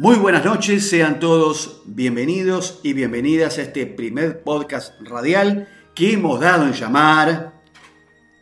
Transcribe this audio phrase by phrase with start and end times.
[0.00, 6.40] Muy buenas noches, sean todos bienvenidos y bienvenidas a este primer podcast radial que hemos
[6.40, 7.60] dado en llamar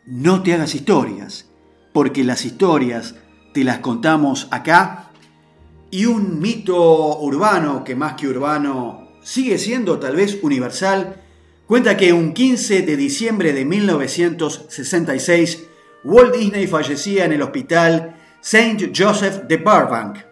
[0.07, 1.51] No te hagas historias,
[1.93, 3.17] porque las historias
[3.55, 5.11] te las contamos acá
[5.91, 11.21] y un mito urbano que más que urbano sigue siendo tal vez universal,
[11.67, 15.65] cuenta que un 15 de diciembre de 1966
[16.05, 18.93] Walt Disney fallecía en el hospital St.
[18.97, 20.28] Joseph de Burbank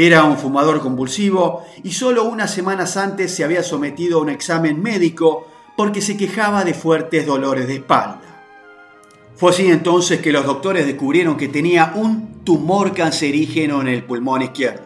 [0.00, 4.80] era un fumador convulsivo y solo unas semanas antes se había sometido a un examen
[4.80, 8.44] médico porque se quejaba de fuertes dolores de espalda.
[9.34, 14.42] Fue así entonces que los doctores descubrieron que tenía un tumor cancerígeno en el pulmón
[14.42, 14.84] izquierdo.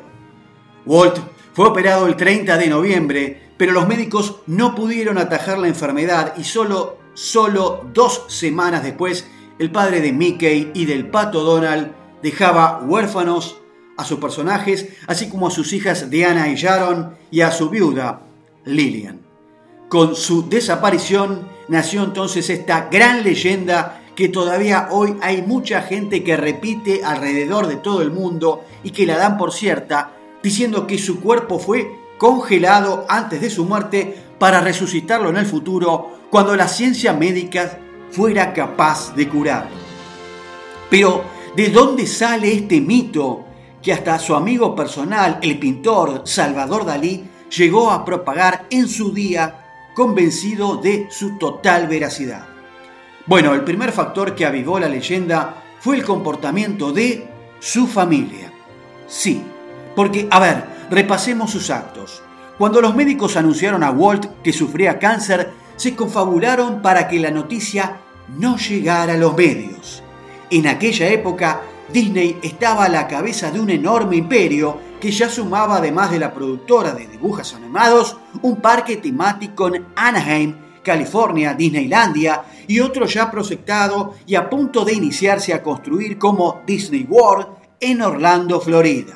[0.87, 1.19] Walt
[1.53, 6.45] fue operado el 30 de noviembre, pero los médicos no pudieron atajar la enfermedad y
[6.45, 11.93] solo, solo dos semanas después el padre de Mickey y del pato Donald
[12.23, 13.62] dejaba huérfanos
[13.97, 18.23] a sus personajes, así como a sus hijas Diana y Sharon y a su viuda
[18.65, 19.21] Lillian.
[19.89, 26.37] Con su desaparición nació entonces esta gran leyenda que todavía hoy hay mucha gente que
[26.37, 30.13] repite alrededor de todo el mundo y que la dan por cierta,
[30.43, 36.19] diciendo que su cuerpo fue congelado antes de su muerte para resucitarlo en el futuro
[36.31, 37.79] cuando la ciencia médica
[38.11, 39.77] fuera capaz de curarlo.
[40.91, 41.25] Pero,
[41.57, 43.47] ¿de dónde sale este mito
[43.83, 49.91] que hasta su amigo personal, el pintor Salvador Dalí, llegó a propagar en su día
[49.95, 52.47] convencido de su total veracidad.
[53.27, 57.29] Bueno, el primer factor que avivó la leyenda fue el comportamiento de
[57.61, 58.53] su familia.
[59.07, 59.43] Sí,
[59.95, 62.23] porque, a ver, repasemos sus actos.
[62.59, 68.01] Cuando los médicos anunciaron a Walt que sufría cáncer, se confabularon para que la noticia
[68.39, 70.03] no llegara a los medios.
[70.51, 71.63] En aquella época,
[71.93, 76.33] Disney estaba a la cabeza de un enorme imperio que ya sumaba, además de la
[76.33, 84.15] productora de dibujos animados, un parque temático en Anaheim, California, Disneylandia, y otro ya proyectado
[84.27, 87.47] y a punto de iniciarse a construir como Disney World
[87.79, 89.15] en Orlando, Florida.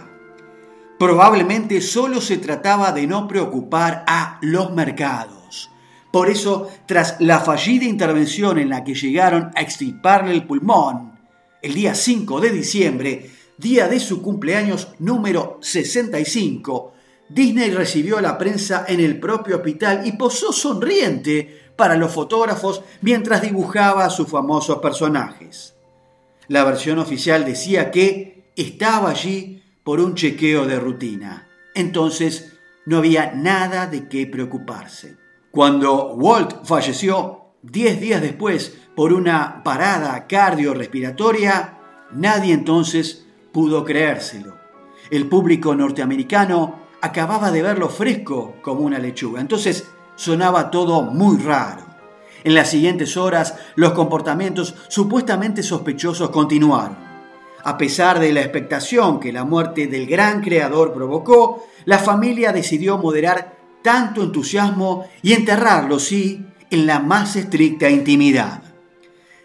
[0.98, 5.70] Probablemente solo se trataba de no preocupar a los mercados.
[6.10, 11.15] Por eso, tras la fallida intervención en la que llegaron a extirparle el pulmón,
[11.62, 16.92] el día 5 de diciembre, día de su cumpleaños número 65,
[17.28, 22.82] Disney recibió a la prensa en el propio hospital y posó sonriente para los fotógrafos
[23.00, 25.74] mientras dibujaba a sus famosos personajes.
[26.48, 31.48] La versión oficial decía que estaba allí por un chequeo de rutina.
[31.74, 32.52] Entonces
[32.86, 35.16] no había nada de qué preocuparse.
[35.50, 41.78] Cuando Walt falleció, diez días después, por una parada cardiorrespiratoria,
[42.12, 44.56] nadie entonces pudo creérselo.
[45.10, 51.84] El público norteamericano acababa de verlo fresco como una lechuga, entonces sonaba todo muy raro.
[52.44, 56.96] En las siguientes horas, los comportamientos supuestamente sospechosos continuaron.
[57.64, 62.98] A pesar de la expectación que la muerte del gran creador provocó, la familia decidió
[62.98, 68.62] moderar tanto entusiasmo y enterrarlo, sí, en la más estricta intimidad.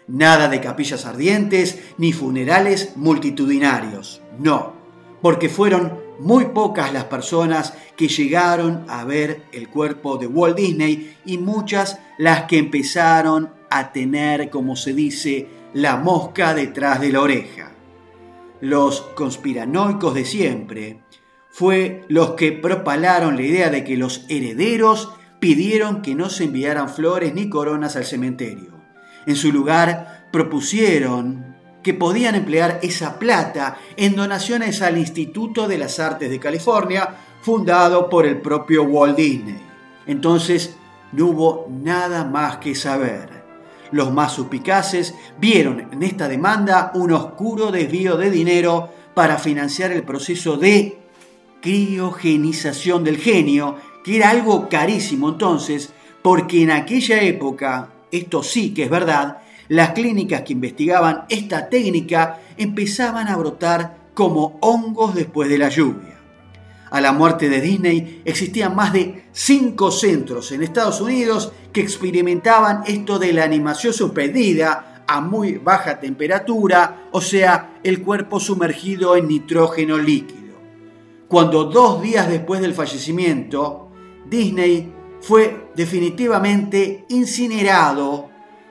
[0.06, 4.74] Nada de capillas ardientes ni funerales multitudinarios, no,
[5.22, 11.16] porque fueron muy pocas las personas que llegaron a ver el cuerpo de Walt Disney
[11.24, 17.22] y muchas las que empezaron a tener, como se dice, la mosca detrás de la
[17.22, 17.72] oreja.
[18.60, 21.00] Los conspiranoicos de siempre
[21.50, 26.88] fue los que propalaron la idea de que los herederos pidieron que no se enviaran
[26.88, 28.70] flores ni coronas al cementerio.
[29.26, 35.98] En su lugar, propusieron que podían emplear esa plata en donaciones al Instituto de las
[35.98, 39.60] Artes de California, fundado por el propio Walt Disney.
[40.06, 40.76] Entonces,
[41.10, 43.42] no hubo nada más que saber.
[43.90, 50.04] Los más suspicaces vieron en esta demanda un oscuro desvío de dinero para financiar el
[50.04, 51.00] proceso de
[51.60, 58.84] criogenización del genio que era algo carísimo entonces, porque en aquella época, esto sí que
[58.84, 59.38] es verdad,
[59.68, 66.18] las clínicas que investigaban esta técnica empezaban a brotar como hongos después de la lluvia.
[66.90, 72.82] A la muerte de Disney existían más de cinco centros en Estados Unidos que experimentaban
[72.86, 79.28] esto de la animación suspendida a muy baja temperatura, o sea, el cuerpo sumergido en
[79.28, 80.42] nitrógeno líquido.
[81.28, 83.88] Cuando dos días después del fallecimiento,
[84.26, 88.30] Disney fue definitivamente incinerado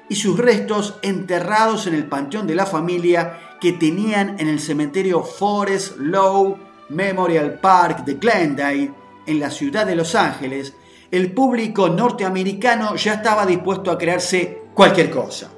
[0.09, 5.24] y sus restos enterrados en el panteón de la familia que tenían en el cementerio
[5.24, 6.57] Forest Lawn
[6.89, 8.92] Memorial Park de Glendale,
[9.25, 10.74] en la ciudad de Los Ángeles,
[11.12, 15.51] el público norteamericano ya estaba dispuesto a creerse cualquier cosa.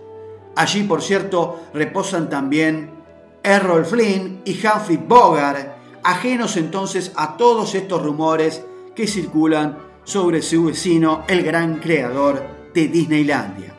[0.56, 2.92] Allí, por cierto, reposan también
[3.42, 8.64] Errol Flynn y Humphrey Bogart, ajenos entonces a todos estos rumores
[8.96, 12.44] que circulan sobre su vecino, el gran creador
[12.74, 13.74] de Disneylandia.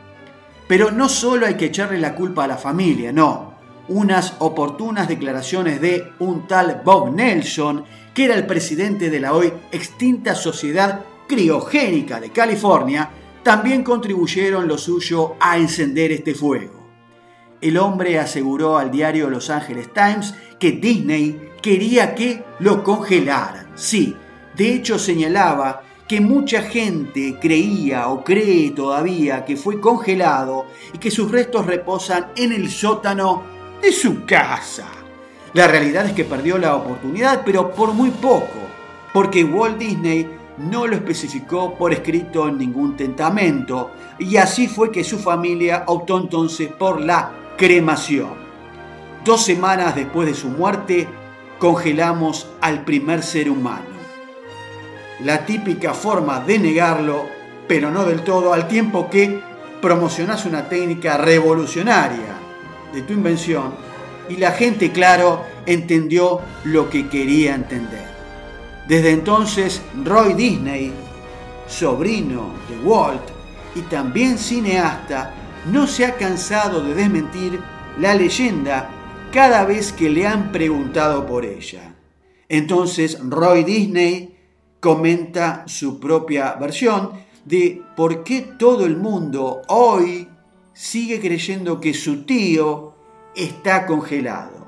[0.67, 3.53] Pero no solo hay que echarle la culpa a la familia, no.
[3.87, 9.53] Unas oportunas declaraciones de un tal Bob Nelson, que era el presidente de la hoy
[9.71, 13.09] extinta Sociedad Criogénica de California,
[13.43, 16.83] también contribuyeron lo suyo a encender este fuego.
[17.61, 23.67] El hombre aseguró al diario Los Angeles Times que Disney quería que lo congelaran.
[23.75, 24.15] Sí,
[24.55, 31.11] de hecho señalaba que mucha gente creía o cree todavía que fue congelado y que
[31.11, 33.43] sus restos reposan en el sótano
[33.81, 34.87] de su casa.
[35.53, 38.59] La realidad es que perdió la oportunidad, pero por muy poco,
[39.13, 45.03] porque Walt Disney no lo especificó por escrito en ningún tentamento, y así fue que
[45.03, 48.45] su familia optó entonces por la cremación.
[49.23, 51.07] Dos semanas después de su muerte,
[51.57, 53.94] congelamos al primer ser humano
[55.23, 57.25] la típica forma de negarlo,
[57.67, 59.41] pero no del todo, al tiempo que
[59.81, 62.35] promocionás una técnica revolucionaria
[62.93, 63.73] de tu invención
[64.29, 68.05] y la gente, claro, entendió lo que quería entender.
[68.87, 70.91] Desde entonces, Roy Disney,
[71.67, 73.21] sobrino de Walt
[73.75, 75.33] y también cineasta,
[75.71, 77.59] no se ha cansado de desmentir
[77.99, 78.89] la leyenda
[79.31, 81.93] cada vez que le han preguntado por ella.
[82.47, 84.34] Entonces, Roy Disney
[84.79, 87.11] comenta su propia versión
[87.45, 90.27] de por qué todo el mundo hoy
[90.73, 92.93] sigue creyendo que su tío
[93.35, 94.65] está congelado.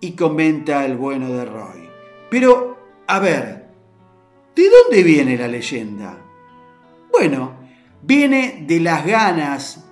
[0.00, 1.88] Y comenta el bueno de Roy.
[2.30, 2.76] Pero,
[3.06, 3.68] a ver,
[4.54, 6.18] ¿de dónde viene la leyenda?
[7.10, 7.54] Bueno,
[8.02, 9.86] viene de las ganas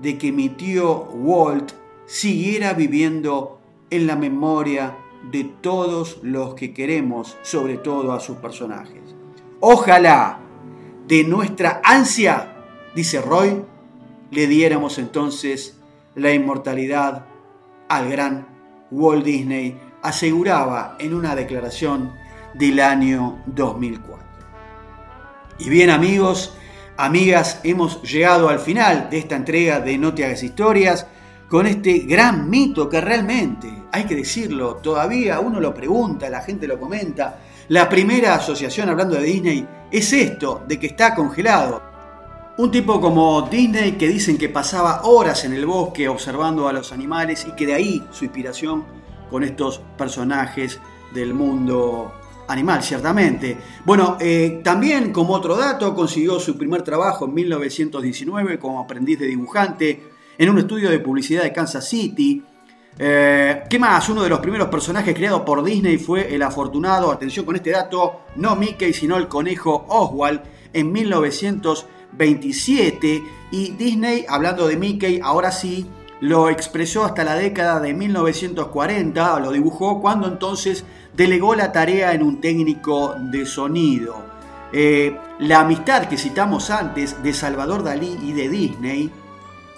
[0.00, 1.72] de que mi tío Walt
[2.06, 3.60] siguiera viviendo
[3.90, 4.96] en la memoria
[5.30, 9.02] de todos los que queremos, sobre todo a sus personajes.
[9.60, 10.40] Ojalá
[11.06, 12.56] de nuestra ansia,
[12.94, 13.62] dice Roy,
[14.30, 15.78] le diéramos entonces
[16.14, 17.26] la inmortalidad
[17.88, 18.46] al gran
[18.90, 22.12] Walt Disney, aseguraba en una declaración
[22.54, 24.26] del año 2004.
[25.58, 26.56] Y bien amigos,
[26.96, 31.06] amigas, hemos llegado al final de esta entrega de No te hagas historias
[31.48, 36.68] con este gran mito que realmente, hay que decirlo, todavía uno lo pregunta, la gente
[36.68, 37.40] lo comenta.
[37.68, 41.82] La primera asociación hablando de Disney es esto, de que está congelado.
[42.58, 46.92] Un tipo como Disney que dicen que pasaba horas en el bosque observando a los
[46.92, 48.84] animales y que de ahí su inspiración
[49.30, 50.80] con estos personajes
[51.14, 52.12] del mundo
[52.48, 53.56] animal, ciertamente.
[53.84, 59.26] Bueno, eh, también como otro dato consiguió su primer trabajo en 1919 como aprendiz de
[59.26, 62.44] dibujante en un estudio de publicidad de Kansas City.
[62.96, 64.08] Eh, ¿Qué más?
[64.08, 68.20] Uno de los primeros personajes creados por Disney fue el afortunado, atención con este dato,
[68.36, 70.40] no Mickey, sino el conejo Oswald
[70.72, 73.22] en 1927.
[73.50, 75.86] Y Disney, hablando de Mickey, ahora sí,
[76.20, 80.84] lo expresó hasta la década de 1940, lo dibujó cuando entonces
[81.16, 84.22] delegó la tarea en un técnico de sonido.
[84.72, 89.10] Eh, la amistad que citamos antes de Salvador Dalí y de Disney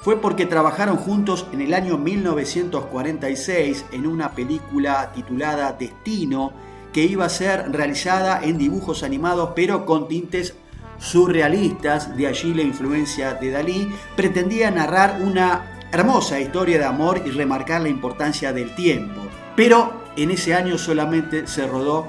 [0.00, 6.52] fue porque trabajaron juntos en el año 1946 en una película titulada Destino,
[6.92, 10.54] que iba a ser realizada en dibujos animados pero con tintes
[10.98, 17.30] surrealistas, de allí la influencia de Dalí, pretendía narrar una hermosa historia de amor y
[17.30, 19.20] remarcar la importancia del tiempo.
[19.56, 22.08] Pero en ese año solamente se rodó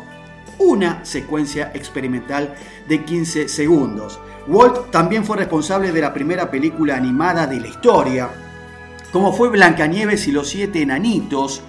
[0.60, 2.53] una secuencia experimental
[2.88, 4.19] de 15 segundos.
[4.48, 8.29] Walt también fue responsable de la primera película animada de la historia,
[9.12, 11.62] como fue Blancanieves y los siete enanitos,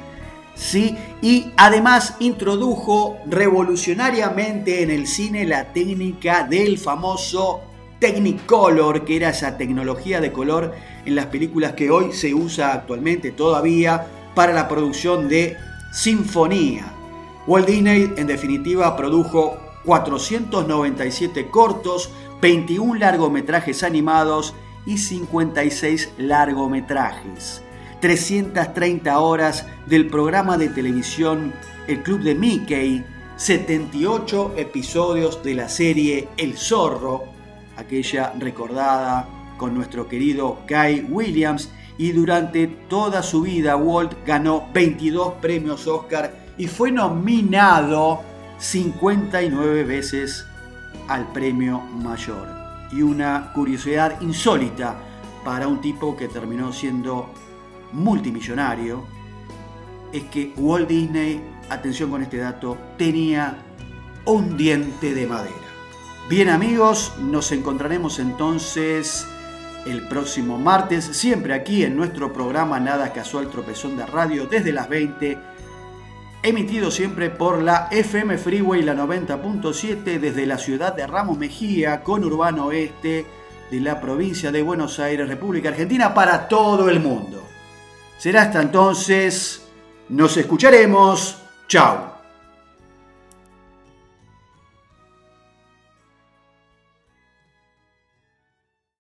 [0.55, 0.97] ¿sí?
[1.21, 7.61] y además introdujo revolucionariamente en el cine la técnica del famoso
[7.99, 10.75] Technicolor, que era esa tecnología de color
[11.05, 15.57] en las películas que hoy se usa actualmente todavía para la producción de
[15.93, 16.93] sinfonía.
[17.47, 22.11] Walt Disney en definitiva produjo 497 cortos,
[22.42, 24.52] 21 largometrajes animados
[24.84, 27.62] y 56 largometrajes.
[28.00, 31.52] 330 horas del programa de televisión
[31.87, 33.04] El Club de Mickey,
[33.37, 37.22] 78 episodios de la serie El Zorro,
[37.76, 45.34] aquella recordada con nuestro querido Guy Williams, y durante toda su vida Walt ganó 22
[45.34, 48.20] premios Oscar y fue nominado
[48.58, 50.46] 59 veces
[51.08, 52.49] al premio mayor.
[52.90, 54.96] Y una curiosidad insólita
[55.44, 57.30] para un tipo que terminó siendo
[57.92, 59.04] multimillonario
[60.12, 63.56] es que Walt Disney, atención con este dato, tenía
[64.26, 65.56] un diente de madera.
[66.28, 69.26] Bien amigos, nos encontraremos entonces
[69.87, 74.88] el próximo martes, siempre aquí en nuestro programa Nada Casual Tropezón de Radio desde las
[74.88, 75.38] 20,
[76.42, 82.25] emitido siempre por la FM Freeway la 90.7 desde la ciudad de Ramos Mejía, con
[82.25, 83.25] Urbano Oeste
[83.70, 87.46] de la provincia de Buenos Aires, República Argentina, para todo el mundo.
[88.18, 89.68] Será hasta entonces,
[90.08, 92.12] nos escucharemos, chao.